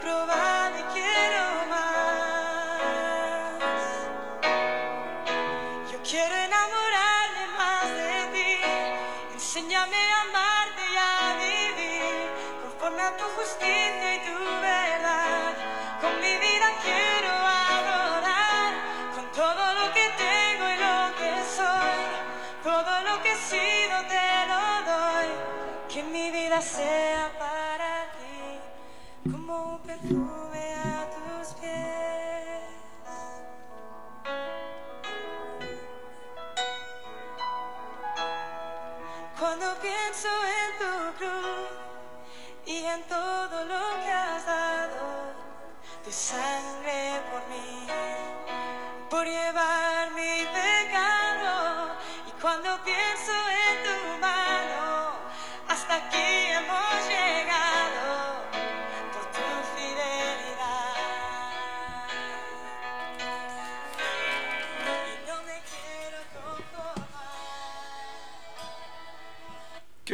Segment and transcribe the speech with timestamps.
[0.00, 0.23] pro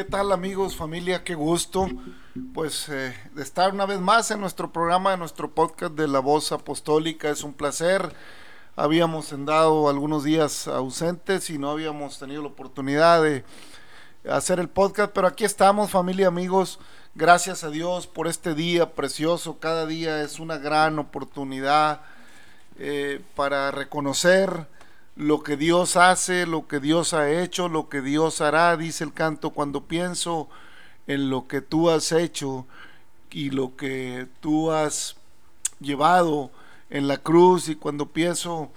[0.00, 1.24] ¿Qué tal amigos, familia?
[1.24, 1.86] Qué gusto
[2.54, 6.20] pues eh, de estar una vez más en nuestro programa, en nuestro podcast de la
[6.20, 7.28] voz apostólica.
[7.28, 8.10] Es un placer.
[8.76, 13.44] Habíamos andado algunos días ausentes y no habíamos tenido la oportunidad de
[14.26, 16.80] hacer el podcast, pero aquí estamos familia, amigos.
[17.14, 19.58] Gracias a Dios por este día precioso.
[19.58, 22.00] Cada día es una gran oportunidad
[22.78, 24.66] eh, para reconocer
[25.20, 29.12] lo que Dios hace, lo que Dios ha hecho, lo que Dios hará, dice el
[29.12, 30.48] canto, cuando pienso
[31.06, 32.66] en lo que tú has hecho
[33.30, 35.16] y lo que tú has
[35.78, 36.50] llevado
[36.88, 38.70] en la cruz y cuando pienso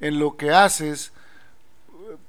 [0.00, 1.12] en lo que haces,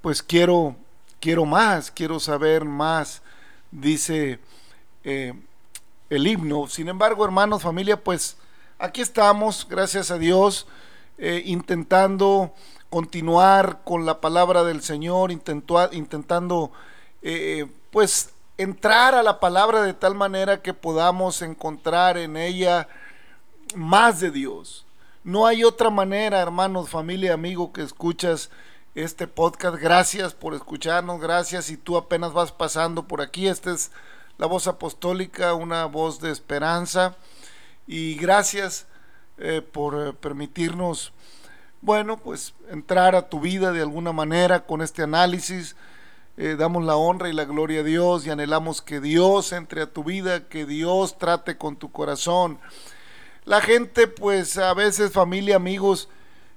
[0.01, 0.75] pues quiero,
[1.19, 3.23] quiero más, quiero saber más,
[3.71, 4.39] dice
[5.03, 5.33] eh,
[6.11, 6.67] el himno.
[6.67, 8.37] Sin embargo, hermanos, familia, pues
[8.77, 10.67] aquí estamos, gracias a Dios,
[11.17, 12.53] eh, intentando
[12.89, 16.71] continuar con la palabra del Señor, intentando
[17.21, 22.87] eh, pues entrar a la palabra de tal manera que podamos encontrar en ella
[23.75, 24.85] más de Dios.
[25.23, 28.49] No hay otra manera, hermanos, familia, amigo, que escuchas
[28.95, 29.75] este podcast.
[29.75, 31.65] Gracias por escucharnos, gracias.
[31.65, 33.91] Si tú apenas vas pasando por aquí, esta es
[34.37, 37.15] la voz apostólica, una voz de esperanza.
[37.85, 38.87] Y gracias
[39.37, 41.13] eh, por eh, permitirnos,
[41.81, 45.75] bueno, pues entrar a tu vida de alguna manera con este análisis.
[46.37, 49.91] Eh, damos la honra y la gloria a Dios y anhelamos que Dios entre a
[49.91, 52.59] tu vida, que Dios trate con tu corazón.
[53.45, 56.09] La gente, pues a veces familia, amigos,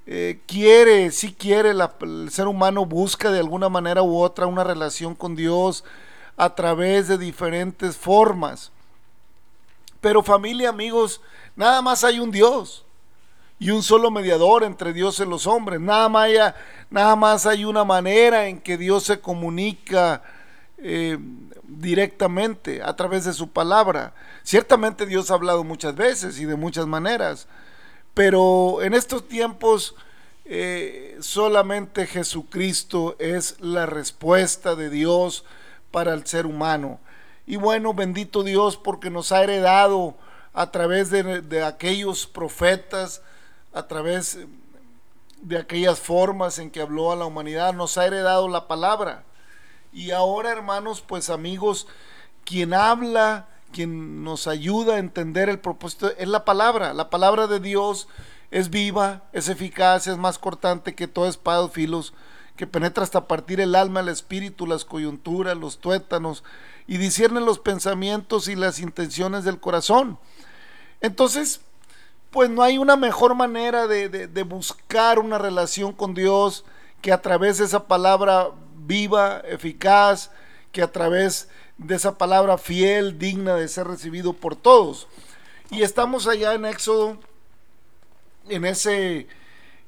[0.06, 5.14] eh, quiere, sí quiere, el ser humano busca de alguna manera u otra una relación
[5.14, 5.84] con Dios
[6.36, 8.72] a través de diferentes formas.
[10.00, 11.20] Pero familia, amigos,
[11.56, 12.84] nada más hay un Dios
[13.60, 15.80] y un solo mediador entre Dios y los hombres.
[15.80, 16.30] Nada más,
[16.88, 20.22] nada más hay una manera en que Dios se comunica
[20.78, 21.18] eh,
[21.68, 24.14] directamente a través de su palabra.
[24.42, 27.46] Ciertamente Dios ha hablado muchas veces y de muchas maneras,
[28.14, 29.94] pero en estos tiempos
[30.46, 35.44] eh, solamente Jesucristo es la respuesta de Dios
[35.90, 36.98] para el ser humano.
[37.46, 40.16] Y bueno, bendito Dios porque nos ha heredado
[40.54, 43.22] a través de aquellos profetas,
[43.72, 44.38] a través
[45.42, 49.24] de aquellas formas en que habló a la humanidad, nos ha heredado la palabra.
[49.92, 51.86] Y ahora, hermanos, pues amigos,
[52.44, 56.94] quien habla, quien nos ayuda a entender el propósito es la palabra.
[56.94, 58.08] La palabra de Dios
[58.50, 62.12] es viva, es eficaz, es más cortante que toda espada filos,
[62.56, 66.44] que penetra hasta partir el alma, el espíritu, las coyunturas, los tuétanos,
[66.86, 70.18] y discierne los pensamientos y las intenciones del corazón.
[71.00, 71.62] Entonces,
[72.30, 76.64] pues no hay una mejor manera de, de- buscar una relación con Dios
[77.02, 78.50] que a través de esa palabra
[78.86, 80.30] viva, eficaz,
[80.72, 85.08] que a través de esa palabra fiel, digna de ser recibido por todos.
[85.70, 87.16] Y estamos allá en Éxodo,
[88.48, 89.26] en ese,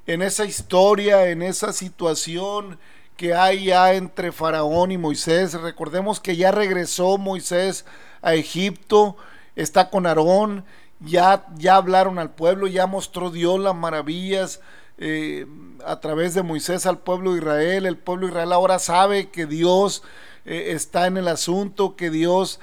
[0.07, 2.79] en esa historia, en esa situación
[3.17, 5.53] que hay ya entre Faraón y Moisés.
[5.53, 7.85] Recordemos que ya regresó Moisés
[8.21, 9.15] a Egipto,
[9.55, 10.65] está con Aarón,
[10.99, 14.61] ya, ya hablaron al pueblo, ya mostró Dios las maravillas
[14.97, 15.45] eh,
[15.85, 17.85] a través de Moisés al pueblo de Israel.
[17.85, 20.03] El pueblo de Israel ahora sabe que Dios
[20.45, 22.59] eh, está en el asunto, que Dios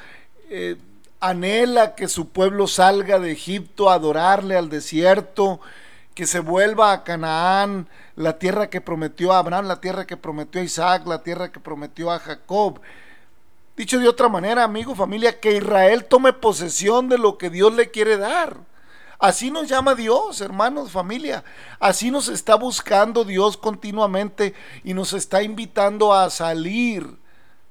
[0.49, 0.77] eh,
[1.21, 5.61] anhela que su pueblo salga de Egipto a adorarle al desierto,
[6.15, 10.61] que se vuelva a Canaán, la tierra que prometió a Abraham, la tierra que prometió
[10.61, 12.81] a Isaac, la tierra que prometió a Jacob.
[13.81, 17.91] Dicho de otra manera, amigo, familia, que Israel tome posesión de lo que Dios le
[17.91, 18.59] quiere dar.
[19.19, 21.45] Así nos llama Dios, hermanos, familia.
[21.79, 24.53] Así nos está buscando Dios continuamente
[24.85, 27.17] y nos está invitando a salir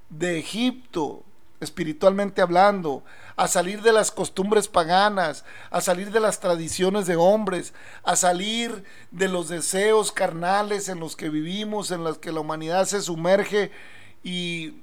[0.08, 1.22] de Egipto,
[1.60, 3.04] espiritualmente hablando,
[3.36, 7.72] a salir de las costumbres paganas, a salir de las tradiciones de hombres,
[8.02, 12.86] a salir de los deseos carnales en los que vivimos, en los que la humanidad
[12.86, 13.70] se sumerge
[14.24, 14.74] y,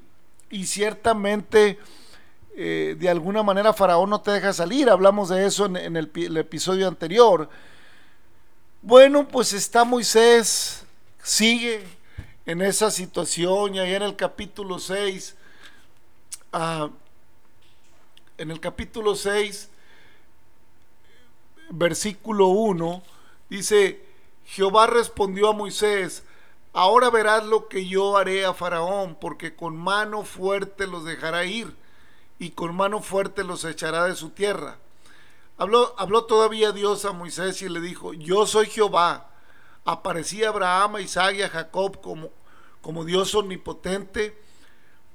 [0.50, 1.80] y ciertamente
[2.56, 4.90] eh, de alguna manera Faraón no te deja salir.
[4.90, 7.50] Hablamos de eso en, el, episodio anterior.
[8.82, 10.84] Bueno, pues está Moisés,
[11.22, 11.84] sigue
[12.48, 15.36] en esa situación y ahí en el capítulo 6,
[16.54, 16.90] ah,
[18.38, 19.70] en el capítulo 6,
[21.70, 23.04] versículo 1,
[23.50, 24.02] dice,
[24.46, 26.24] Jehová respondió a Moisés,
[26.78, 31.76] ahora verás lo que yo haré a Faraón, porque con mano fuerte los dejará ir
[32.38, 34.78] y con mano fuerte los echará de su tierra.
[35.58, 39.32] Habló, habló todavía Dios a Moisés y le dijo, yo soy Jehová.
[39.86, 42.30] Aparecí a Abraham, a Isaac y a Jacob como,
[42.82, 44.40] como Dios omnipotente,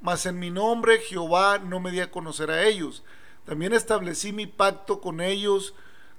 [0.01, 3.05] mas en mi nombre Jehová no me di a conocer a ellos.
[3.45, 5.75] También establecí mi pacto con ellos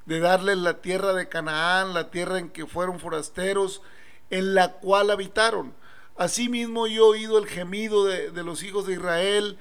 [0.05, 3.81] de darles la tierra de Canaán, la tierra en que fueron forasteros,
[4.29, 5.73] en la cual habitaron.
[6.15, 9.57] Asimismo yo he oído el gemido de, de los hijos de Israel,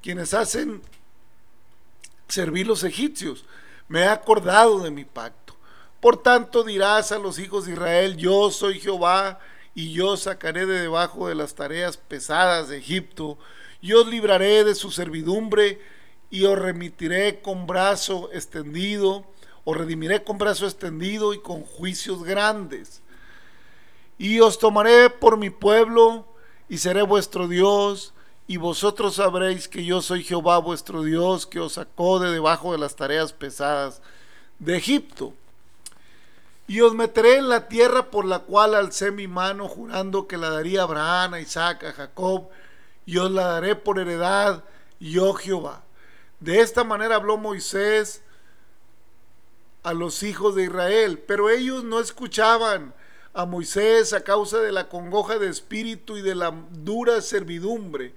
[0.00, 0.82] quienes hacen
[2.28, 3.44] servir los egipcios.
[3.88, 5.54] Me he acordado de mi pacto.
[6.00, 9.38] Por tanto dirás a los hijos de Israel, yo soy Jehová,
[9.74, 13.38] y yo sacaré de debajo de las tareas pesadas de Egipto,
[13.80, 15.80] y os libraré de su servidumbre,
[16.30, 19.26] y os remitiré con brazo extendido,
[19.64, 23.01] os redimiré con brazo extendido y con juicios grandes.
[24.22, 26.24] Y os tomaré por mi pueblo,
[26.68, 28.14] y seré vuestro Dios,
[28.46, 32.78] y vosotros sabréis que yo soy Jehová vuestro Dios, que os sacó de debajo de
[32.78, 34.00] las tareas pesadas
[34.60, 35.34] de Egipto.
[36.68, 40.50] Y os meteré en la tierra por la cual alcé mi mano, jurando que la
[40.50, 42.48] daría a Abraham, a Isaac, a Jacob,
[43.04, 44.62] y os la daré por heredad,
[45.00, 45.82] yo Jehová.
[46.38, 48.22] De esta manera habló Moisés
[49.82, 52.94] a los hijos de Israel, pero ellos no escuchaban
[53.34, 58.14] a Moisés a causa de la congoja de espíritu y de la dura servidumbre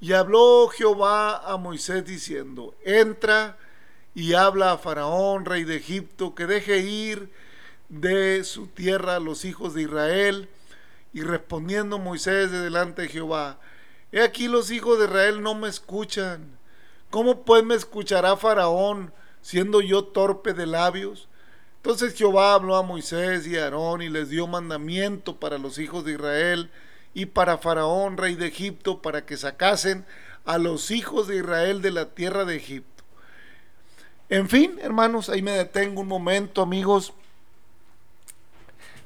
[0.00, 3.58] y habló Jehová a Moisés diciendo, entra
[4.14, 7.30] y habla a Faraón, rey de Egipto, que deje ir
[7.90, 10.48] de su tierra a los hijos de Israel.
[11.12, 13.58] Y respondiendo Moisés de delante de Jehová,
[14.10, 16.58] he aquí los hijos de Israel no me escuchan.
[17.10, 21.28] ¿Cómo pues me escuchará Faraón siendo yo torpe de labios?
[21.82, 26.04] Entonces Jehová habló a Moisés y a Aarón y les dio mandamiento para los hijos
[26.04, 26.70] de Israel
[27.14, 30.04] y para Faraón, rey de Egipto, para que sacasen
[30.44, 33.02] a los hijos de Israel de la tierra de Egipto.
[34.28, 37.14] En fin, hermanos, ahí me detengo un momento, amigos.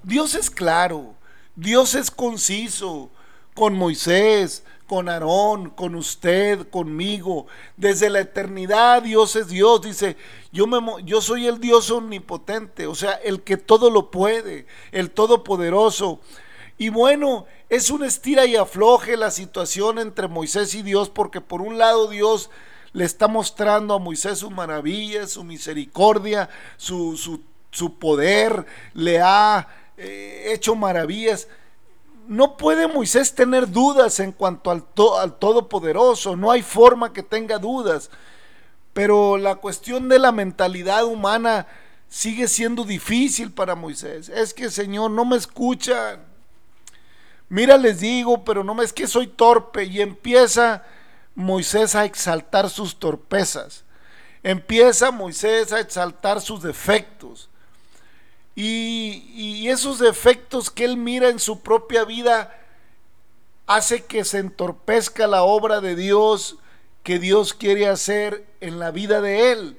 [0.02, 1.14] Dios es claro,
[1.54, 3.08] Dios es conciso
[3.54, 7.46] con Moisés, con Aarón, con usted, conmigo.
[7.76, 9.82] Desde la eternidad Dios es Dios.
[9.82, 10.16] Dice,
[10.52, 15.10] yo, me, yo soy el Dios omnipotente, o sea, el que todo lo puede, el
[15.10, 16.20] todopoderoso.
[16.76, 21.62] Y bueno, es un estira y afloje la situación entre Moisés y Dios, porque por
[21.62, 22.50] un lado Dios
[22.92, 27.16] le está mostrando a Moisés su maravilla, su misericordia, su,
[27.70, 31.48] su, poder, le ha eh, hecho maravillas.
[32.26, 34.84] No puede Moisés tener dudas en cuanto al,
[35.38, 38.10] Todopoderoso, no hay forma que tenga dudas,
[38.92, 41.66] pero la cuestión de la mentalidad humana
[42.08, 44.28] sigue siendo difícil para Moisés.
[44.28, 46.34] Es que Señor, no me escuchan
[47.48, 49.84] Mira, les digo, pero no me es que soy torpe.
[49.84, 50.82] Y empieza
[51.34, 53.84] Moisés a exaltar sus torpezas.
[54.42, 57.48] Empieza Moisés a exaltar sus defectos.
[58.56, 62.56] Y, esos defectos que él mira en su propia vida
[63.66, 66.58] hace que se entorpezca la obra de Dios
[67.02, 69.78] que Dios quiere hacer en la vida de él.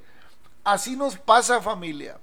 [0.64, 2.20] Así nos pasa familia.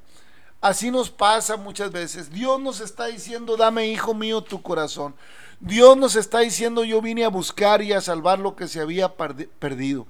[0.60, 2.30] Así nos pasa muchas veces.
[2.30, 5.14] Dios nos está diciendo, dame hijo mío tu corazón.
[5.58, 9.12] Dios nos está diciendo, yo vine a buscar y a salvar lo que se había
[9.14, 10.06] perdido.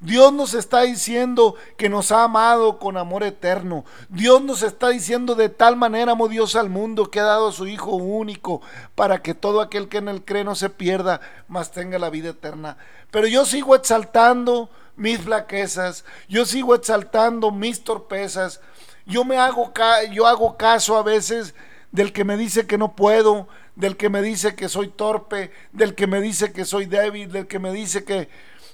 [0.00, 3.84] Dios nos está diciendo que nos ha amado con amor eterno.
[4.08, 7.52] Dios nos está diciendo de tal manera amó Dios al mundo que ha dado a
[7.52, 8.62] su Hijo único
[8.94, 12.30] para que todo aquel que en él cree no se pierda, mas tenga la vida
[12.30, 12.76] eterna.
[13.10, 18.60] Pero yo sigo exaltando mis flaquezas, yo sigo exaltando mis torpezas,
[19.04, 19.72] yo me hago,
[20.12, 21.54] yo hago caso a veces
[21.90, 25.94] del que me dice que no puedo, del que me dice que soy torpe, del
[25.94, 28.28] que me dice que soy débil, del que me dice que,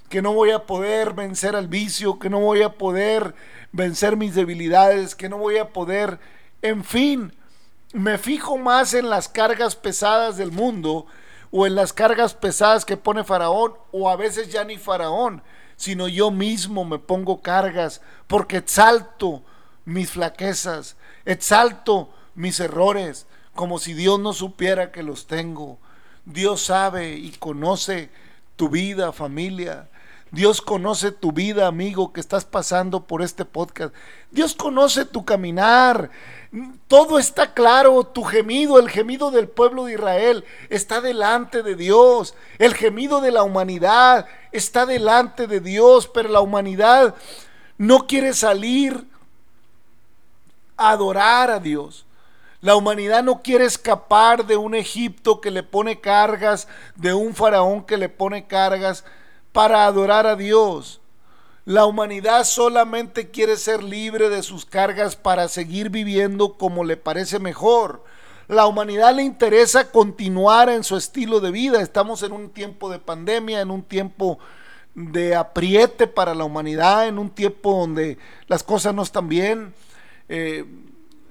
[0.09, 3.35] que no voy a poder vencer al vicio, que no voy a poder
[3.71, 6.19] vencer mis debilidades, que no voy a poder,
[6.61, 7.33] en fin,
[7.93, 11.05] me fijo más en las cargas pesadas del mundo
[11.51, 15.41] o en las cargas pesadas que pone Faraón o a veces ya ni Faraón,
[15.77, 19.43] sino yo mismo me pongo cargas porque exalto
[19.85, 25.79] mis flaquezas, exalto mis errores, como si Dios no supiera que los tengo.
[26.25, 28.09] Dios sabe y conoce
[28.55, 29.89] tu vida, familia.
[30.31, 33.93] Dios conoce tu vida, amigo, que estás pasando por este podcast.
[34.31, 36.09] Dios conoce tu caminar.
[36.87, 38.03] Todo está claro.
[38.03, 42.33] Tu gemido, el gemido del pueblo de Israel, está delante de Dios.
[42.57, 46.09] El gemido de la humanidad está delante de Dios.
[46.13, 47.15] Pero la humanidad
[47.77, 49.05] no quiere salir
[50.75, 52.05] a adorar a Dios.
[52.61, 57.85] La humanidad no quiere escapar de un Egipto que le pone cargas, de un faraón
[57.85, 59.05] que le pone cargas
[59.55, 60.99] para adorar a Dios.
[61.63, 67.39] La humanidad solamente quiere ser libre de sus cargas para seguir viviendo como le parece
[67.39, 68.03] mejor.
[68.49, 71.81] La humanidad le interesa continuar en su estilo de vida.
[71.81, 74.39] Estamos en un tiempo de pandemia, en un tiempo
[74.93, 79.73] de apriete para la humanidad, en un tiempo donde las cosas no están bien.
[80.27, 80.65] Eh,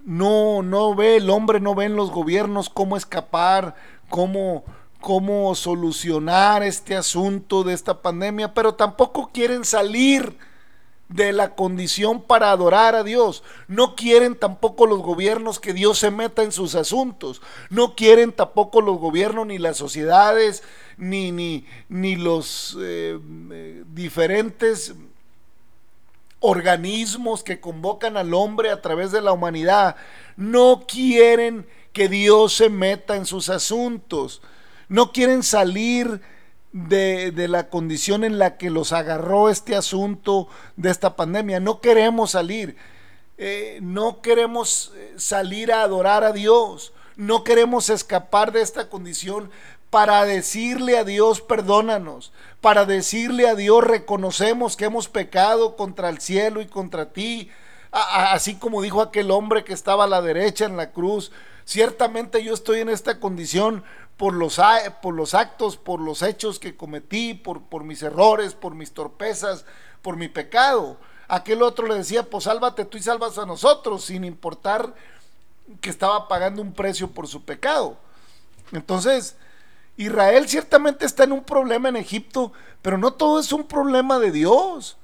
[0.07, 3.75] no, no ve el hombre, no ve en los gobiernos cómo escapar,
[4.09, 4.65] cómo
[5.05, 10.39] cómo solucionar este asunto de esta pandemia, pero tampoco quieren salir
[11.11, 13.43] de la condición para adorar a Dios.
[13.69, 17.43] No quieren tampoco los gobiernos que Dios se meta en sus asuntos.
[17.69, 20.63] No quieren tampoco los gobiernos ni las sociedades
[20.97, 23.21] ni, ni, ni los eh,
[23.53, 24.95] eh, diferentes
[26.41, 29.97] organismos que convocan al hombre a través de la humanidad.
[30.39, 34.41] No quieren que Dios se meta en sus asuntos
[34.89, 36.21] no quieren salir
[36.73, 41.61] de, la condición en la que los agarró este asunto de esta pandemia.
[41.61, 42.77] No queremos salir.
[43.39, 46.93] Eh, no queremos eh, salir a adorar a Dios.
[47.17, 49.51] No queremos escapar de esta condición
[49.95, 56.19] para decirle a Dios, perdónanos, para decirle a Dios, reconocemos que hemos pecado contra el
[56.19, 57.49] cielo y contra ti,
[57.93, 61.31] así como dijo aquel hombre que estaba a la derecha en la cruz,
[61.65, 63.85] ciertamente yo estoy en esta condición
[64.17, 64.61] por los,
[65.03, 69.65] por los actos, por los hechos que cometí, por, por mis errores, por mis torpezas,
[70.03, 70.97] por mi pecado.
[71.29, 74.95] Aquel otro le decía, pues sálvate tú y salvas a nosotros, sin importar
[75.81, 77.97] que estaba pagando un precio por su pecado.
[78.73, 79.37] Entonces,
[79.97, 82.53] Israel ciertamente está en un problema en Egipto,
[82.83, 84.97] pero no todo es un problema de Dios.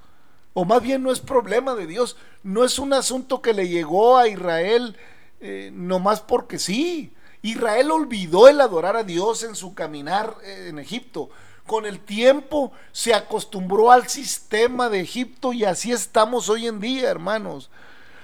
[0.52, 2.16] O más bien no es problema de Dios.
[2.42, 4.96] No es un asunto que le llegó a Israel
[5.40, 7.12] eh, nomás porque sí.
[7.42, 11.30] Israel olvidó el adorar a Dios en su caminar eh, en Egipto.
[11.66, 17.08] Con el tiempo se acostumbró al sistema de Egipto y así estamos hoy en día,
[17.08, 17.70] hermanos.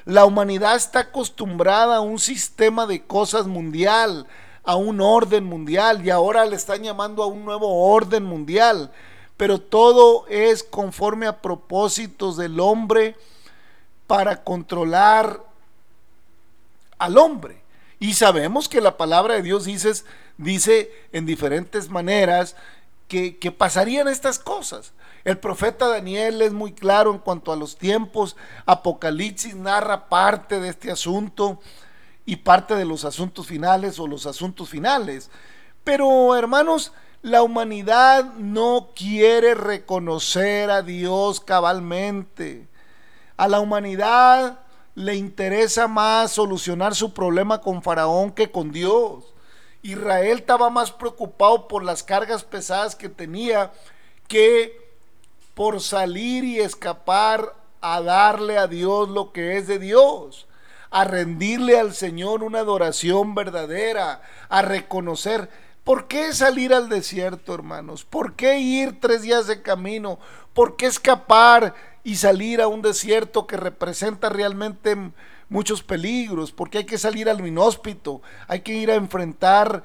[0.04, 4.26] La humanidad está acostumbrada a un sistema de cosas mundial,
[4.64, 8.92] a un orden mundial y ahora le están llamando a un nuevo orden mundial.
[9.36, 13.16] Pero todo es conforme a propósitos del hombre
[14.06, 15.40] para controlar
[16.98, 17.65] al hombre.
[17.98, 19.92] Y sabemos que la palabra de Dios dice,
[20.36, 22.56] dice en diferentes maneras
[23.08, 24.92] que, que, pasarían estas cosas.
[25.24, 28.36] El profeta Daniel es muy claro en cuanto a los tiempos.
[28.66, 31.60] Apocalipsis narra parte de este asunto
[32.26, 35.30] y parte de los asuntos finales o los asuntos finales.
[35.84, 42.68] Pero hermanos, la humanidad no quiere reconocer a Dios cabalmente.
[43.36, 44.60] A la humanidad
[44.96, 49.24] le interesa más solucionar su problema con Faraón que con Dios.
[49.82, 53.72] Israel estaba más preocupado por las cargas pesadas que tenía
[54.26, 54.84] que
[55.54, 60.46] por salir y escapar a darle a Dios lo que es de Dios,
[60.90, 65.50] a rendirle al Señor una adoración verdadera, a reconocer.
[65.84, 68.04] ¿Por qué salir al desierto, hermanos?
[68.04, 70.18] ¿Por qué ir tres días de camino?
[70.54, 71.74] ¿Por qué escapar
[72.06, 74.96] y salir a un desierto que representa realmente
[75.48, 79.82] muchos peligros, porque hay que salir al inhóspito, hay que ir a enfrentar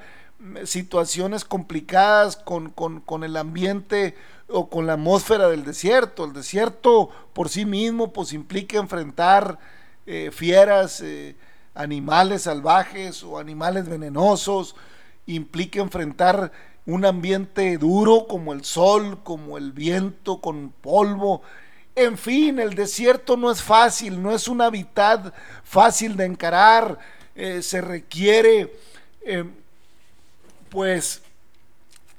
[0.62, 4.14] situaciones complicadas con, el ambiente
[4.46, 6.24] o con la atmósfera del desierto.
[6.24, 9.58] El desierto por sí mismo pues implica enfrentar
[10.06, 11.34] eh, fieras, eh,
[11.74, 14.76] animales salvajes o animales venenosos,
[15.26, 16.52] implica enfrentar
[16.86, 21.42] un ambiente duro como el sol, como el viento, con polvo,
[21.94, 25.34] en fin, el desierto no es fácil, no es un hábitat
[25.64, 26.98] fácil de encarar,
[27.34, 28.72] eh, se requiere
[29.22, 29.44] eh,
[30.68, 31.22] pues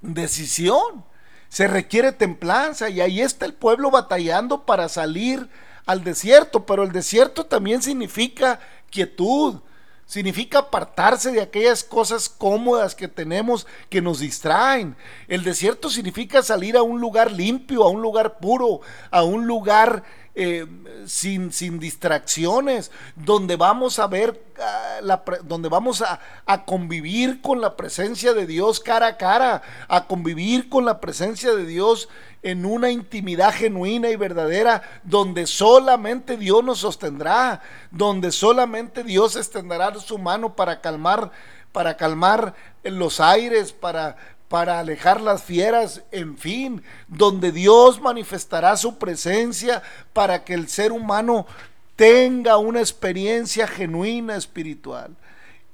[0.02, 1.06] decisión,
[1.50, 5.48] Se requiere templanza y ahí está el pueblo batallando para salir
[5.86, 9.60] al desierto, pero el desierto también significa quietud,
[10.06, 14.96] significa apartarse de aquellas cosas cómodas que tenemos que nos distraen.
[15.28, 18.82] El desierto significa salir a un lugar limpio, a un lugar puro,
[19.12, 20.04] a un lugar
[20.36, 20.66] eh,
[21.06, 27.62] sin, sin, distracciones, donde vamos a ver, ah, la, donde vamos a, a, convivir con
[27.62, 32.10] la presencia de Dios cara a cara, a convivir con la presencia de Dios
[32.42, 37.62] en una intimidad genuina y verdadera, donde solamente Dios nos sostendrá,
[37.92, 41.32] donde solamente Dios extenderá su mano para calmar,
[41.72, 44.18] para calmar los aires, para
[44.54, 49.82] para alejar las fieras, en fin, donde Dios manifestará su presencia
[50.14, 51.48] para que el ser humano
[51.96, 55.16] tenga una experiencia genuina espiritual.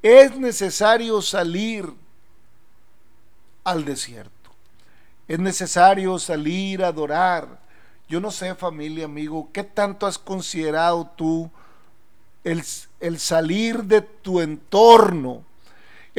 [0.01, 1.93] Es necesario salir
[3.65, 4.49] al desierto.
[5.27, 7.59] Es necesario salir a adorar.
[8.07, 11.51] Yo no sé, familia, amigo, ¿qué tanto has considerado tú
[12.45, 12.63] el,
[13.01, 15.43] el salir de tu entorno?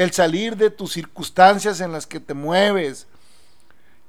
[0.00, 3.06] El salir de tus circunstancias en las que te mueves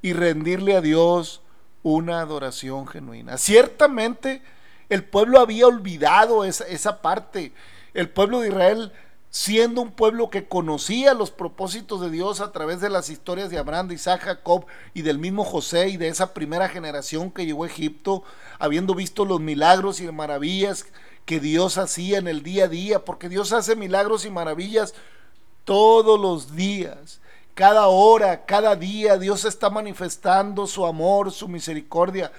[0.02, 1.42] y rendirle a Dios
[1.84, 3.38] una adoración genuina.
[3.38, 4.42] Ciertamente
[4.88, 7.52] el pueblo había olvidado esa, esa parte.
[7.94, 8.94] El pueblo de Israel,
[9.32, 13.58] siendo un pueblo que conocía los propósitos de Dios a través de las historias de
[13.58, 17.66] Abraham, de Isaac, Jacob y del mismo José y de esa primera generación que llegó
[17.66, 18.24] a Egipto,
[18.60, 20.86] habiendo visto los milagros y maravillas
[21.26, 24.94] que Dios hacía en el día a día, porque Dios hace milagros y maravillas
[25.64, 27.20] todos los días.
[27.54, 32.32] Cada hora, cada día Dios está manifestando su amor, su misericordia.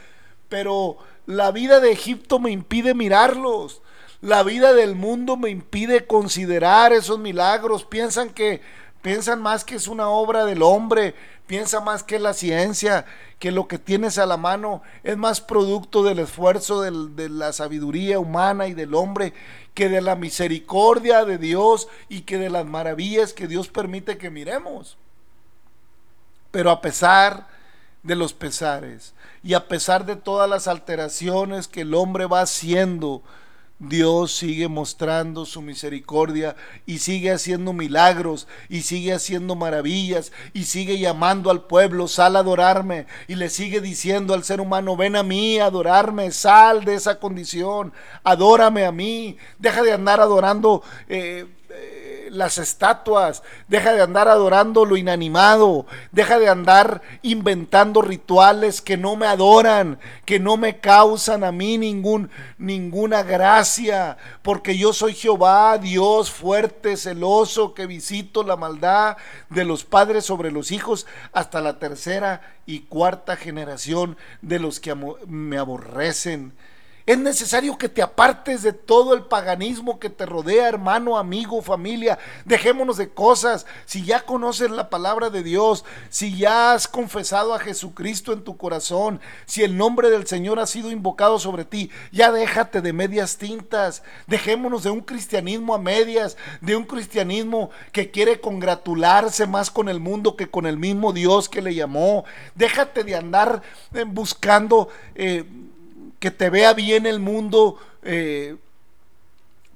[0.48, 3.82] Pero la vida de Egipto me impide mirarlos.
[4.20, 7.84] La vida del mundo me impide considerar esos milagros.
[7.84, 8.60] Piensan que
[9.02, 11.14] piensan más que es una obra del hombre,
[11.52, 13.04] piensa más que la ciencia,
[13.38, 18.18] que lo que tienes a la mano es más producto del esfuerzo de la sabiduría
[18.18, 19.34] humana y del hombre
[19.74, 24.30] que de la misericordia de Dios y que de las maravillas que Dios permite que
[24.30, 24.96] miremos.
[26.50, 27.48] Pero a pesar
[28.02, 29.12] de los pesares
[29.42, 33.22] y a pesar de todas las alteraciones que el hombre va haciendo,
[33.82, 36.54] Dios sigue mostrando su misericordia
[36.86, 42.40] y sigue haciendo milagros y sigue haciendo maravillas y sigue llamando al pueblo, sal a
[42.40, 47.18] adorarme y le sigue diciendo al ser humano, ven a mí adorarme, sal de esa
[47.18, 47.92] condición,
[48.22, 50.84] adórame a mí, deja de andar adorando.
[51.08, 51.46] Eh,
[52.32, 59.16] las estatuas, deja de andar adorando lo inanimado, deja de andar inventando rituales que no
[59.16, 65.76] me adoran, que no me causan a mí ningún, ninguna gracia, porque yo soy Jehová,
[65.76, 69.18] Dios fuerte, celoso, que visito la maldad
[69.50, 74.94] de los padres sobre los hijos hasta la tercera y cuarta generación de los que
[75.26, 76.54] me aborrecen.
[77.04, 82.18] Es necesario que te apartes de todo el paganismo que te rodea, hermano, amigo, familia.
[82.44, 83.66] Dejémonos de cosas.
[83.86, 88.56] Si ya conoces la palabra de Dios, si ya has confesado a Jesucristo en tu
[88.56, 93.36] corazón, si el nombre del Señor ha sido invocado sobre ti, ya déjate de medias
[93.36, 94.04] tintas.
[94.28, 99.98] Dejémonos de un cristianismo a medias, de un cristianismo que quiere congratularse más con el
[99.98, 102.24] mundo que con el mismo Dios que le llamó.
[102.54, 103.62] Déjate de andar
[103.92, 104.88] eh, buscando...
[105.16, 105.44] Eh,
[106.22, 108.54] que te vea bien el mundo eh,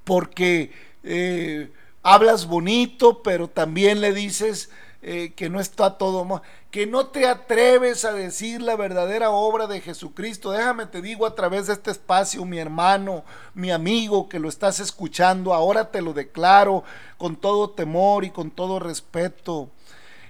[0.05, 0.71] porque
[1.03, 1.73] eh,
[2.05, 4.71] hablas bonito, pero también le dices
[5.03, 9.67] eh, que no está todo mal, que no te atreves a decir la verdadera obra
[9.67, 10.53] de Jesucristo.
[10.53, 14.79] Déjame te digo a través de este espacio, mi hermano, mi amigo que lo estás
[14.79, 16.85] escuchando, ahora te lo declaro
[17.19, 19.69] con todo temor y con todo respeto.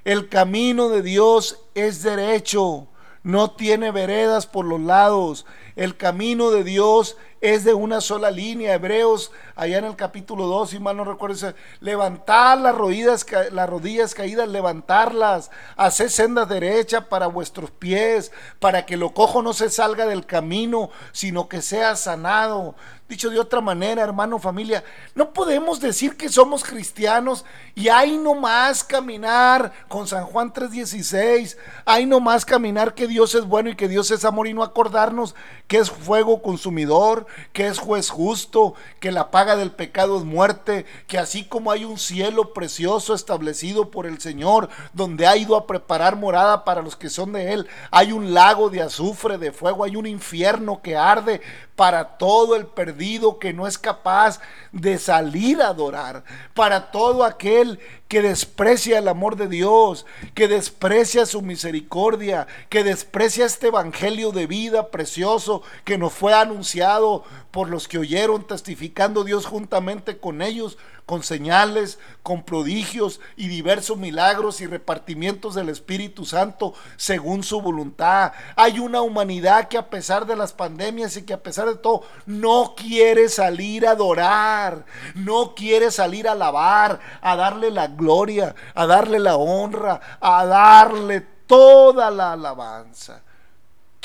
[0.02, 2.88] El camino de Dios es derecho
[3.26, 5.46] no tiene veredas por los lados.
[5.76, 8.74] El camino de Dios es de una sola línea.
[8.74, 14.14] Hebreos, allá en el capítulo 2, si mal no recuerdo, levantar las rodillas, las rodillas
[14.14, 20.06] caídas, levantarlas, hacer senda derecha para vuestros pies, para que lo cojo no se salga
[20.06, 22.74] del camino, sino que sea sanado.
[23.08, 24.82] Dicho de otra manera, hermano, familia,
[25.14, 27.44] no podemos decir que somos cristianos
[27.76, 33.70] y hay más caminar con San Juan 3:16, hay más caminar que Dios es bueno
[33.70, 35.36] y que Dios es amor y no acordarnos
[35.66, 40.87] que es fuego consumidor, que es juez justo, que la paga del pecado es muerte,
[41.07, 45.66] que así como hay un cielo precioso establecido por el Señor, donde ha ido a
[45.66, 49.83] preparar morada para los que son de Él, hay un lago de azufre, de fuego,
[49.85, 51.40] hay un infierno que arde
[51.74, 54.40] para todo el perdido que no es capaz
[54.72, 56.24] de salir a adorar,
[56.55, 63.44] para todo aquel que desprecia el amor de Dios, que desprecia su misericordia, que desprecia
[63.44, 69.46] este evangelio de vida precioso que nos fue anunciado por los que oyeron testificando Dios
[69.46, 76.74] juntamente con ellos con señales, con prodigios y diversos milagros y repartimientos del Espíritu Santo
[76.96, 78.32] según su voluntad.
[78.56, 82.02] Hay una humanidad que a pesar de las pandemias y que a pesar de todo
[82.26, 88.86] no quiere salir a adorar, no quiere salir a alabar, a darle la gloria, a
[88.86, 93.22] darle la honra, a darle toda la alabanza,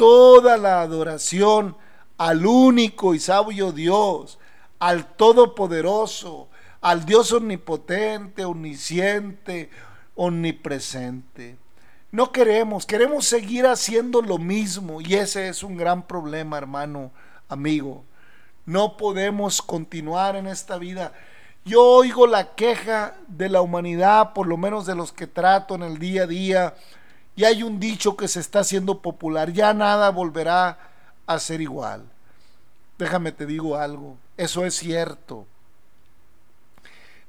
[0.01, 1.77] toda la adoración
[2.17, 4.39] al único y sabio Dios,
[4.79, 6.49] al Todopoderoso,
[6.81, 9.69] al Dios omnipotente, omnisciente,
[10.15, 11.59] omnipresente.
[12.11, 17.11] No queremos, queremos seguir haciendo lo mismo y ese es un gran problema, hermano,
[17.47, 18.03] amigo.
[18.65, 21.13] No podemos continuar en esta vida.
[21.63, 25.83] Yo oigo la queja de la humanidad, por lo menos de los que trato en
[25.83, 26.73] el día a día,
[27.41, 30.77] y hay un dicho que se está haciendo popular, ya nada volverá
[31.25, 32.03] a ser igual.
[32.99, 35.47] Déjame te digo algo, eso es cierto.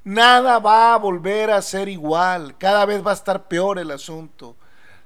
[0.03, 4.55] Nada va a volver a ser igual, cada vez va a estar peor el asunto.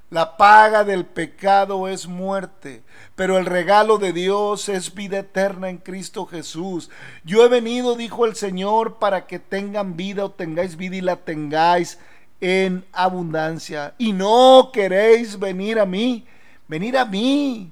[0.10, 2.84] La paga del pecado es muerte,
[3.16, 6.90] pero el regalo de Dios es vida eterna en Cristo Jesús.
[7.24, 11.16] Yo he venido, dijo el Señor, para que tengan vida o tengáis vida y la
[11.16, 11.98] tengáis
[12.42, 13.94] en abundancia.
[13.98, 16.26] Y no queréis venir a mí,
[16.68, 17.72] venir a mí,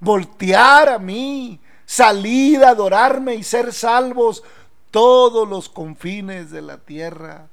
[0.00, 4.42] voltear a mí, salir a adorarme y ser salvos
[4.90, 7.48] todos los confines de la tierra.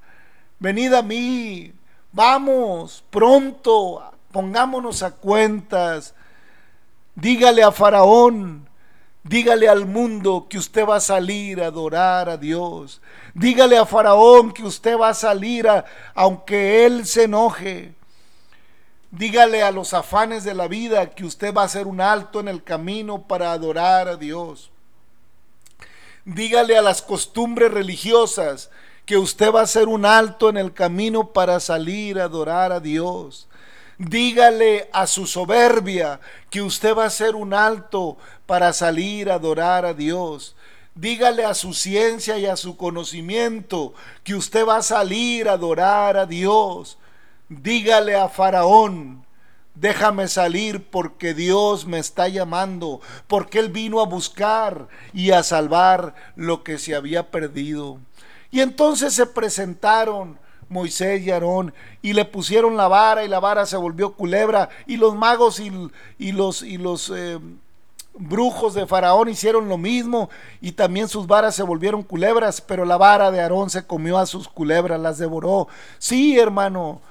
[0.60, 1.74] Venid a mí,
[2.12, 6.13] vamos, pronto, pongámonos a cuentas.
[7.15, 8.69] Dígale a Faraón,
[9.24, 13.02] dígale al mundo que usted va a salir a adorar a Dios.
[13.34, 17.94] Dígale a Faraón que usted va a salir a, aunque él se enoje.
[19.12, 22.48] Dígale a los afanes de la vida que usted va a hacer un alto en
[22.48, 24.72] el camino para adorar a Dios.
[26.24, 28.70] Dígale a las costumbres religiosas
[29.06, 32.80] que usted va a hacer un alto en el camino para salir a adorar a
[32.80, 33.48] Dios.
[34.04, 39.86] Dígale a su soberbia que usted va a hacer un alto para salir a adorar
[39.86, 40.56] a Dios.
[40.96, 46.18] Dígale a su ciencia y a su conocimiento que usted va a salir a adorar
[46.18, 46.98] a Dios.
[47.48, 49.24] Dígale a Faraón
[49.76, 56.14] Déjame salir porque Dios me está llamando, porque Él vino a buscar y a salvar
[56.36, 58.00] lo que se había perdido.
[58.52, 60.38] Y entonces se presentaron
[60.72, 64.98] Moisés y Aarón y le pusieron la vara y la vara se volvió culebra y
[64.98, 65.70] los magos y,
[66.32, 67.38] los, y los eh,
[68.14, 70.30] brujos de Faraón hicieron lo mismo
[70.62, 74.26] y también sus varas se volvieron culebras, pero la vara de Aarón se comió a
[74.26, 75.68] sus culebras, las devoró.
[76.00, 77.02] Sí, hermano,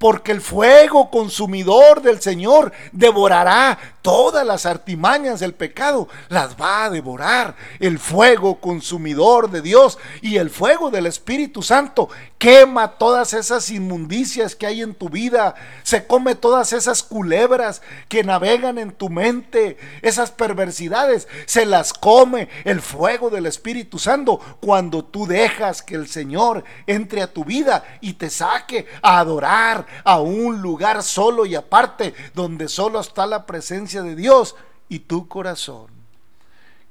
[0.00, 6.90] porque el fuego consumidor del Señor devorará todas las artimañas del pecado, las va a
[6.90, 12.08] devorar el fuego consumidor de Dios y el fuego del Espíritu Santo.
[12.38, 18.24] Quema todas esas inmundicias que hay en tu vida, se come todas esas culebras que
[18.24, 25.04] navegan en tu mente, esas perversidades, se las come el fuego del Espíritu Santo cuando
[25.04, 30.20] tú dejas que el Señor entre a tu vida y te saque a adorar a
[30.20, 34.56] un lugar solo y aparte, donde solo está la presencia de Dios
[34.88, 35.88] y tu corazón.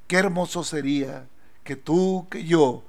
[0.08, 1.28] Qué hermoso sería
[1.64, 2.84] que tú, que yo,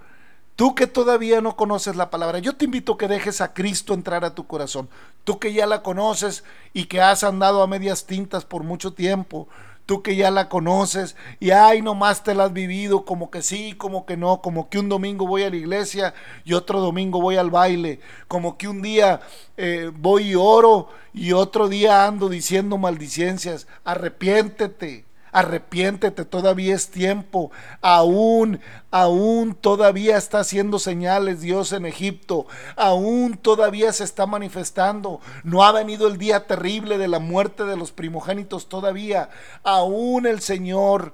[0.60, 3.94] Tú que todavía no conoces la palabra, yo te invito a que dejes a Cristo
[3.94, 4.90] entrar a tu corazón.
[5.24, 6.44] Tú que ya la conoces
[6.74, 9.48] y que has andado a medias tintas por mucho tiempo.
[9.90, 13.72] Tú que ya la conoces y ay, nomás te la has vivido como que sí,
[13.72, 17.38] como que no, como que un domingo voy a la iglesia y otro domingo voy
[17.38, 17.98] al baile,
[18.28, 19.18] como que un día
[19.56, 23.66] eh, voy y oro y otro día ando diciendo maldicencias.
[23.82, 27.50] Arrepiéntete Arrepiéntete, todavía es tiempo.
[27.80, 32.46] Aún, aún todavía está haciendo señales Dios en Egipto.
[32.76, 35.20] Aún todavía se está manifestando.
[35.44, 39.30] No ha venido el día terrible de la muerte de los primogénitos todavía.
[39.62, 41.12] Aún el Señor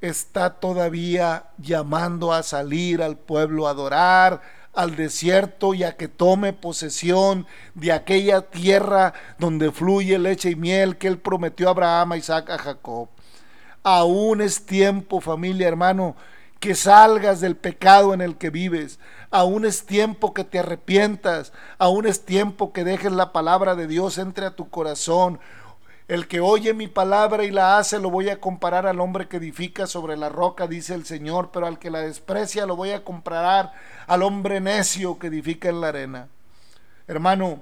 [0.00, 4.42] está todavía llamando a salir al pueblo a adorar,
[4.74, 10.96] al desierto y a que tome posesión de aquella tierra donde fluye leche y miel
[10.96, 13.08] que él prometió a Abraham, a Isaac, a Jacob.
[13.82, 16.16] Aún es tiempo, familia, hermano,
[16.58, 18.98] que salgas del pecado en el que vives.
[19.30, 21.52] Aún es tiempo que te arrepientas.
[21.76, 25.40] Aún es tiempo que dejes la palabra de Dios entre a tu corazón.
[26.06, 29.38] El que oye mi palabra y la hace lo voy a comparar al hombre que
[29.38, 33.04] edifica sobre la roca, dice el Señor, pero al que la desprecia lo voy a
[33.04, 33.72] comparar
[34.06, 36.28] al hombre necio que edifica en la arena.
[37.08, 37.60] Hermano,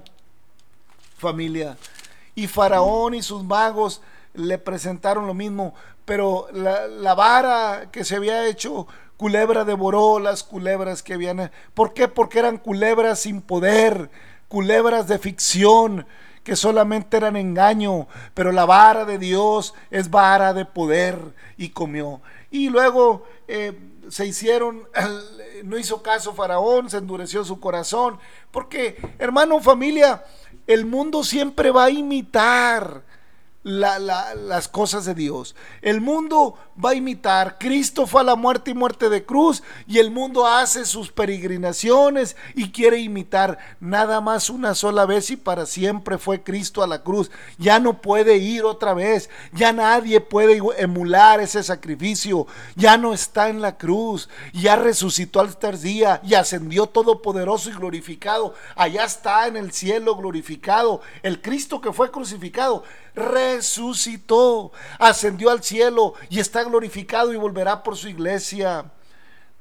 [1.17, 1.77] familia,
[2.35, 4.01] y Faraón y sus magos
[4.33, 11.01] le presentaron lo mismo, pero la, vara que se había hecho culebra devoró las culebras
[11.01, 11.49] que habían.
[11.73, 12.09] ¿Por qué?
[12.09, 14.09] Porque eran culebras sin poder,
[14.49, 16.05] culebras de ficción
[16.43, 21.17] que solamente eran engaño, pero la vara de Dios es vara de poder
[21.57, 22.21] y comió.
[22.51, 23.77] Y luego eh,
[24.09, 24.83] se hicieron,
[25.63, 28.19] no hizo caso Faraón, se endureció su corazón,
[28.51, 30.23] porque hermano, familia,
[30.67, 33.03] el mundo siempre va a imitar
[33.63, 35.55] las cosas de Dios.
[35.81, 37.57] El mundo va a imitar.
[37.59, 42.35] Cristo fue a la muerte y muerte de cruz y el mundo hace sus peregrinaciones
[42.55, 43.57] y quiere imitar.
[43.79, 47.31] Nada más una sola vez y para siempre fue Cristo a la cruz.
[47.57, 49.29] Ya no puede ir otra vez.
[49.53, 52.47] Ya nadie puede emular ese sacrificio.
[52.75, 54.29] Ya no está en la cruz.
[54.53, 58.53] Ya resucitó al tercer día y ascendió todopoderoso y glorificado.
[58.75, 61.01] Allá está en el cielo glorificado.
[61.21, 62.83] El Cristo que fue crucificado
[63.15, 68.85] resucitó, ascendió al cielo y está glorificado y volverá por su iglesia.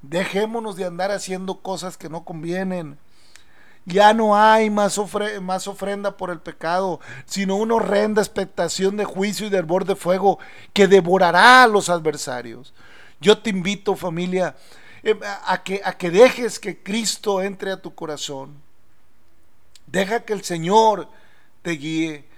[0.02, 2.98] Dejémonos de andar haciendo cosas que no convienen.
[3.84, 5.00] Ya no hay más,
[5.40, 9.96] más, ofrenda por el pecado, sino una horrenda expectación de juicio y de hervor de
[9.96, 10.38] fuego
[10.72, 12.72] que devorará a los adversarios.
[13.20, 14.54] Yo te invito, familia,
[15.02, 18.62] eh, a que, a que dejes que Cristo entre a tu corazón.
[19.86, 21.08] Deja que el Señor
[21.62, 22.31] te guíe.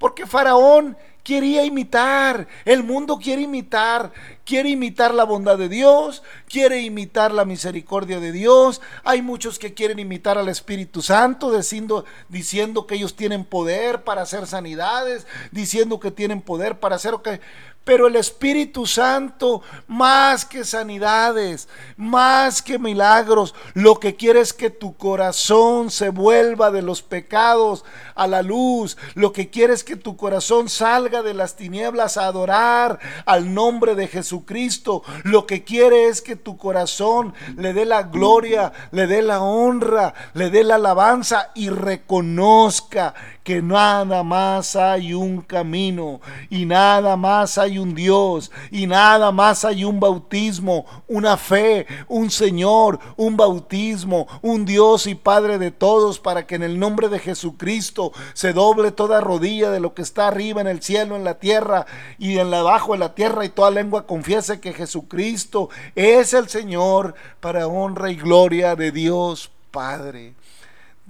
[0.00, 4.10] Porque Faraón quería imitar, el mundo quiere imitar,
[4.46, 8.80] quiere imitar la bondad de Dios, quiere imitar la misericordia de Dios.
[9.04, 14.22] Hay muchos que quieren imitar al Espíritu Santo, diciendo, diciendo que ellos tienen poder para
[14.22, 17.16] hacer sanidades, diciendo que tienen poder para hacer...
[17.22, 17.38] que
[17.84, 24.70] pero el Espíritu Santo, más que sanidades, más que milagros, lo que quiere es que
[24.70, 28.96] tu corazón se vuelva de los pecados a la luz.
[29.14, 33.94] Lo que quiere es que tu corazón salga de las tinieblas a adorar al nombre
[33.94, 35.02] de Jesucristo.
[35.24, 40.14] Lo que quiere es que tu corazón le dé la gloria, le dé la honra,
[40.34, 43.14] le dé la alabanza y reconozca
[43.50, 49.64] que nada más hay un camino y nada más hay un Dios y nada más
[49.64, 56.20] hay un bautismo, una fe, un Señor, un bautismo, un Dios y Padre de todos
[56.20, 60.28] para que en el nombre de Jesucristo se doble toda rodilla de lo que está
[60.28, 61.86] arriba en el cielo, en la tierra
[62.20, 66.48] y en la abajo en la tierra y toda lengua confiese que Jesucristo es el
[66.48, 70.34] Señor para honra y gloria de Dios Padre.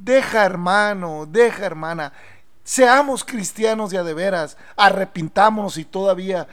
[0.02, 2.12] Deja hermano, deja hermana,
[2.64, 6.48] seamos cristianos ya de veras, arrepintámonos y todavía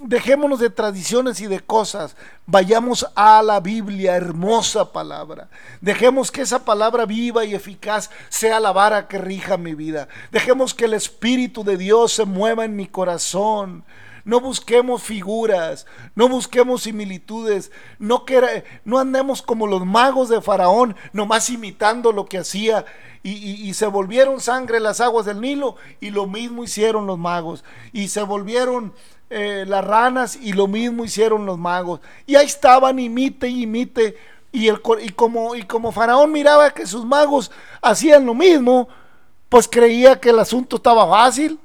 [0.00, 2.14] dejémonos de tradiciones y de cosas,
[2.46, 5.48] vayamos a la Biblia, hermosa palabra.
[5.80, 10.08] Dejemos que esa palabra viva y eficaz sea la vara que rija mi vida.
[10.30, 13.84] Dejemos que el Espíritu de Dios se mueva en mi corazón.
[14.28, 18.26] No busquemos figuras, no busquemos similitudes, no,
[18.84, 22.84] no andemos como los magos de Faraón, nomás imitando lo que hacía
[23.22, 27.64] y, se volvieron sangre las aguas del Nilo y lo mismo hicieron los magos
[27.94, 28.92] y se volvieron
[29.30, 32.00] eh, las ranas y lo mismo hicieron los magos.
[32.26, 34.18] Y ahí estaban, imite y imite.
[34.52, 34.68] Y
[35.14, 38.90] como Faraón miraba que sus magos hacían lo mismo,
[39.48, 41.58] pues creía que el asunto estaba fácil.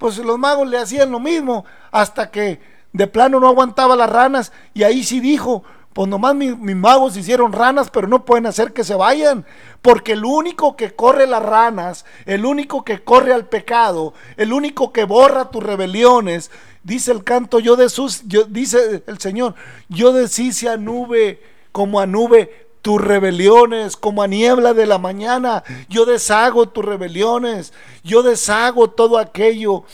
[0.00, 2.58] Pues los magos le hacían lo mismo hasta que
[2.90, 7.52] de plano no aguantaba las ranas y ahí sí dijo, pues nomás mis, magos hicieron
[7.52, 9.44] ranas, pero no pueden hacer que se vayan.
[9.82, 14.90] Porque el único que corre las ranas, el único que corre al pecado, el único
[14.90, 16.50] que borra tus rebeliones,
[16.82, 19.54] dice el canto, yo de sus, yo, dice el Señor,
[19.90, 25.62] yo deshice a nube como a nube tus rebeliones, como a niebla de la mañana.
[25.88, 29.84] Yo deshago tus rebeliones, yo deshago todo aquello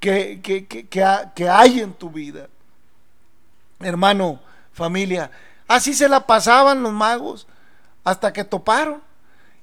[0.00, 2.48] que, que, que, que hay en tu vida.
[3.80, 4.40] Hermano,
[4.72, 5.30] familia.
[5.66, 7.46] Así se la pasaban los magos
[8.04, 9.02] hasta que toparon.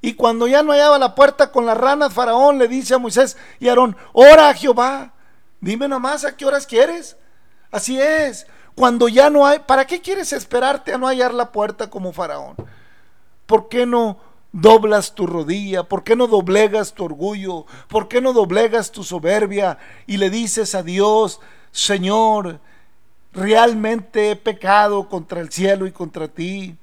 [0.02, 3.38] Y cuando ya no hallaba la puerta con las ranas, Faraón le dice a Moisés
[3.60, 5.14] y Aarón, ora a Jehová,
[5.60, 7.18] dime nomás a qué horas quieres.
[7.72, 11.90] Así es, cuando ya no hay, ¿para qué quieres esperarte a no hallar la puerta
[11.90, 12.56] como Faraón?
[13.46, 14.18] ¿Por qué no
[14.52, 15.84] doblas tu rodilla?
[15.84, 17.66] ¿Por qué no doblegas tu orgullo?
[17.88, 21.40] ¿Por qué no doblegas tu soberbia y le dices a Dios,
[21.72, 22.60] Señor,
[23.36, 26.78] realmente he pecado contra el cielo y contra ti.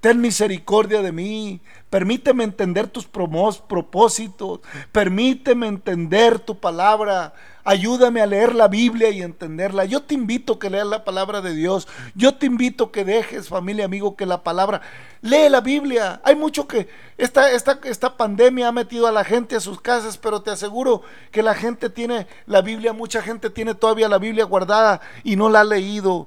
[0.00, 1.60] Ten misericordia de mí.
[1.90, 4.60] Permíteme entender tus propósitos.
[4.92, 7.34] Permíteme entender tu palabra.
[7.64, 9.84] Ayúdame a leer la Biblia y entenderla.
[9.84, 11.86] Yo te invito a que leas la palabra de Dios.
[12.14, 14.80] Yo te invito a que dejes, familia, amigo, que la palabra.
[15.20, 16.22] Lee la Biblia.
[16.24, 20.16] Hay mucho que esta, esta, esta pandemia ha metido a la gente a sus casas,
[20.16, 24.44] pero te aseguro que la gente tiene la Biblia, mucha gente tiene todavía la Biblia
[24.44, 26.26] guardada y no la ha leído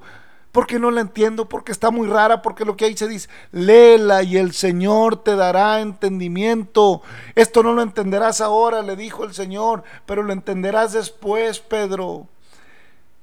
[0.54, 4.22] porque no la entiendo, porque está muy rara, porque lo que ahí se dice, léela
[4.22, 7.02] y el Señor te dará entendimiento.
[7.34, 12.28] Esto no lo entenderás ahora, le dijo el Señor, pero lo entenderás después, Pedro.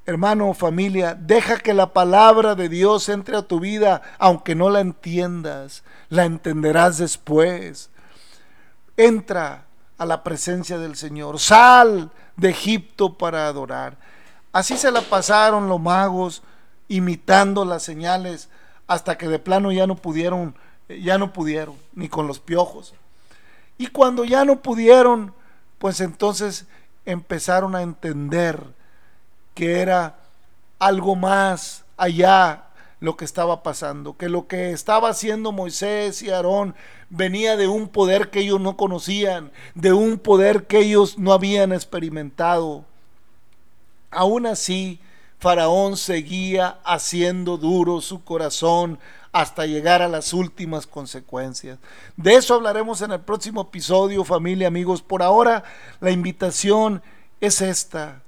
[0.07, 4.81] Hermano, familia, deja que la palabra de Dios entre a tu vida, aunque no la
[4.81, 7.91] entiendas, la entenderás después.
[8.97, 9.67] Entra
[9.99, 13.97] a la presencia del Señor, sal de Egipto para adorar.
[14.51, 16.43] Así se la pasaron los magos
[16.91, 18.51] imitando las señales
[18.89, 20.57] hasta que de plano ya no pudieron,
[20.89, 22.93] ya no pudieron, ni con los piojos.
[23.79, 25.33] Y cuando ya no pudieron,
[25.79, 26.67] pues entonces
[27.07, 28.61] empezaron a entender
[29.55, 30.17] que era
[30.81, 32.65] algo más allá
[32.99, 36.75] lo que estaba pasando, que lo que estaba haciendo Moisés y Aarón
[37.09, 41.73] venía de un poder que ellos no conocían, de un poder que ellos no habían
[41.73, 42.85] experimentado.
[44.11, 44.99] Aún así,
[45.41, 48.99] Faraón seguía haciendo duro su corazón
[49.33, 51.79] hasta llegar a las últimas consecuencias.
[52.19, 55.01] De eso hablaremos en el próximo episodio, familia, amigos.
[55.01, 55.65] Por ahora,
[56.01, 57.03] la invitación
[57.41, 58.21] es esta.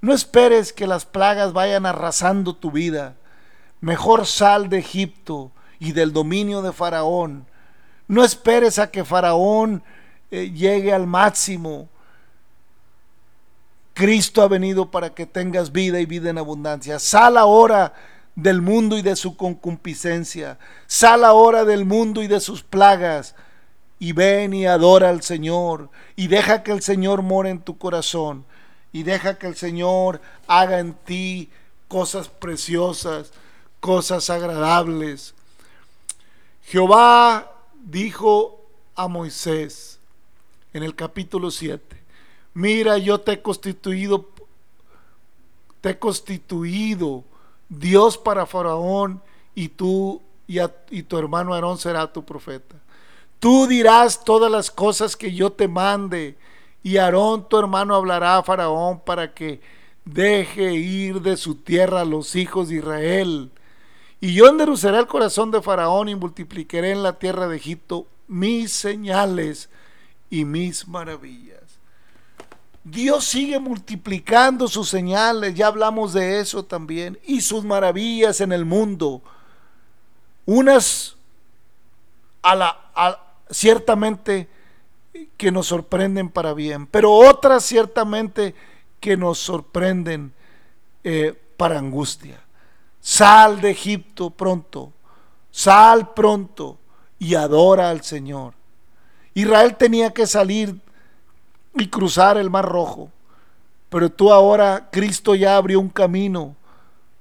[0.00, 3.16] No esperes que las plagas vayan arrasando tu vida.
[3.82, 7.44] Mejor sal de Egipto y del dominio de Faraón.
[8.08, 9.82] No esperes a que Faraón
[10.30, 11.90] eh, llegue al máximo
[13.96, 16.98] Cristo ha venido para que tengas vida y vida en abundancia.
[16.98, 17.94] Sal ahora
[18.34, 20.58] del mundo y de su concupiscencia.
[20.86, 23.34] Sal ahora del mundo y de sus plagas.
[23.98, 25.88] Y ven y adora al Señor.
[26.14, 28.44] Y deja que el Señor more en tu corazón.
[28.92, 31.48] Y deja que el Señor haga en ti
[31.88, 33.32] cosas preciosas,
[33.80, 35.34] cosas agradables.
[36.64, 37.50] Jehová
[37.82, 38.60] dijo
[38.94, 40.00] a Moisés
[40.74, 42.05] en el capítulo 7
[42.56, 44.30] mira, yo te he constituido,
[45.82, 47.22] te he constituido
[47.68, 49.20] Dios para Faraón
[49.54, 52.76] y tú y, tu hermano Aarón será tu profeta.
[53.40, 56.38] Tú dirás todas las cosas que yo te mande
[56.82, 59.60] y Aarón tu hermano hablará a Faraón para que
[60.06, 63.50] deje ir de su tierra a los hijos de Israel.
[64.18, 68.72] Y yo enderezaré el corazón de Faraón y multiplicaré en la tierra de Egipto mis
[68.72, 69.68] señales
[70.30, 71.65] y mis maravillas.
[72.88, 78.64] Dios sigue multiplicando sus señales, ya hablamos de eso también, y sus maravillas en el
[78.64, 79.22] mundo.
[80.44, 81.16] Unas
[82.42, 83.20] a la,
[83.50, 84.48] ciertamente
[85.36, 88.54] que nos sorprenden para bien, pero otras ciertamente
[89.00, 90.32] que nos sorprenden
[91.02, 92.40] eh, para angustia.
[93.00, 94.92] Sal de Egipto pronto,
[95.50, 96.78] sal pronto
[97.18, 98.54] y adora al Señor.
[99.34, 100.80] Israel tenía que salir
[101.78, 103.10] y cruzar el mar rojo.
[103.88, 106.56] Pero tú ahora, Cristo ya abrió un camino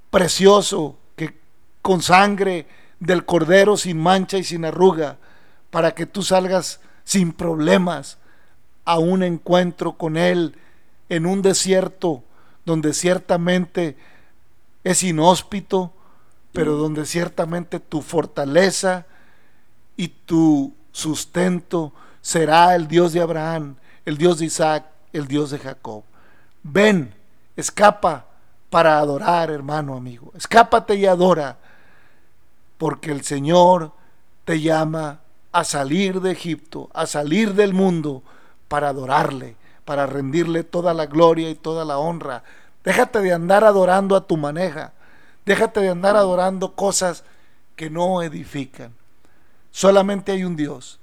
[0.10, 1.38] precioso que
[1.82, 2.68] con sangre
[3.00, 5.18] del cordero sin mancha y sin arruga,
[5.70, 8.18] para que tú salgas sin problemas
[8.86, 10.58] a un encuentro con Él
[11.10, 12.24] en un desierto
[12.65, 13.98] donde ciertamente
[14.84, 15.94] es inhóspito,
[16.52, 19.06] pero donde ciertamente tu fortaleza
[19.98, 25.60] y tu sustento será el Dios de Abraham, el Dios de Isaac, el Dios de
[25.60, 26.04] Jacob.
[26.63, 27.13] Ven,
[27.56, 28.26] escapa
[28.70, 30.32] para adorar, hermano amigo.
[30.36, 31.58] Escápate y adora,
[32.78, 33.91] porque el Señor
[34.46, 35.20] te llama
[35.52, 38.22] a salir de Egipto, a salir del mundo,
[38.68, 42.44] para adorarle, para rendirle toda la gloria y toda la honra.
[42.84, 44.94] Déjate de andar adorando a tu maneja.
[45.46, 47.24] Déjate de andar adorando cosas
[47.76, 48.94] que no edifican.
[49.72, 51.00] Solamente hay un Dios.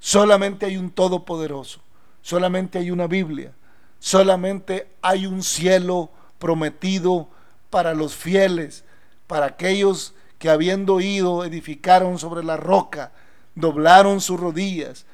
[0.00, 1.83] Solamente hay un Todopoderoso
[2.24, 3.52] solamente hay una Biblia,
[3.98, 6.08] solamente hay un cielo
[6.38, 7.28] prometido
[7.68, 8.82] para los fieles,
[9.26, 13.12] para aquellos que habiendo ido edificaron sobre la roca,
[13.54, 15.04] doblaron sus rodillas,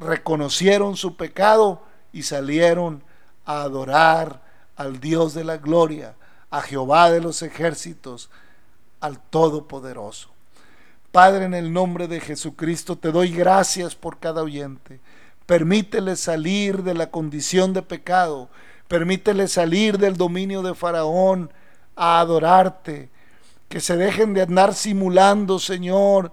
[0.00, 3.04] reconocieron su pecado y salieron
[3.44, 4.42] a adorar
[4.74, 6.16] al Dios de la gloria,
[6.50, 8.30] a Jehová de los ejércitos,
[8.98, 10.30] al Todopoderoso.
[11.12, 14.98] Padre, en el nombre de Jesucristo, te doy gracias por cada oyente.
[15.46, 18.48] Permítele salir de la condición de pecado.
[18.88, 21.50] Permítele salir del dominio de Faraón
[21.94, 23.08] a adorarte,
[23.68, 26.32] que se dejen de andar simulando, Señor,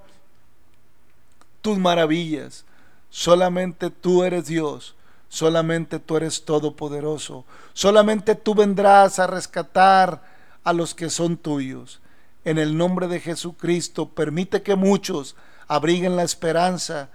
[1.61, 2.65] tus maravillas.
[3.09, 4.95] Solamente tú eres Dios,
[5.29, 10.21] solamente tú eres todopoderoso, solamente tú vendrás a rescatar
[10.63, 12.01] a los que son tuyos.
[12.45, 15.35] En el nombre de Jesucristo, permite que muchos
[15.67, 17.09] abriguen la esperanza,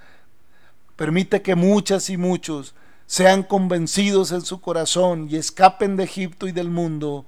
[0.99, 2.75] permite que muchas y muchos
[3.07, 7.25] sean convencidos en su corazón y escapen de Egipto y del mundo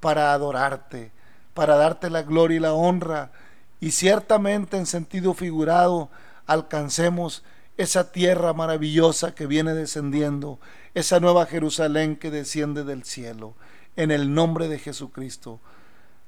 [0.00, 1.12] para adorarte,
[1.54, 3.30] para darte la gloria y la honra,
[3.78, 6.10] y ciertamente en sentido figurado
[6.46, 7.44] alcancemos
[7.76, 10.58] esa tierra maravillosa que viene descendiendo,
[10.94, 13.54] esa nueva Jerusalén que desciende del cielo,
[13.94, 15.60] en el nombre de Jesucristo.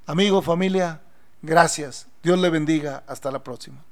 [0.07, 1.01] Amigo, familia,
[1.43, 2.07] gracias.
[2.23, 3.03] Dios le bendiga.
[3.09, 3.83] Hasta la próxima.